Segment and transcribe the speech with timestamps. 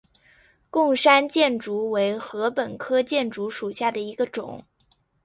[0.71, 4.63] 贡山箭竹为禾本科箭竹属下的一个种。